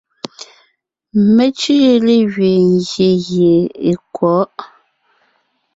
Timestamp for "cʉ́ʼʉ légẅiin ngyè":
1.59-3.09